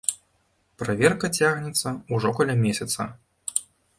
Праверка 0.81 1.29
цягнецца 1.41 1.93
ўжо 2.15 2.33
каля 2.41 2.57
месяца. 2.65 3.01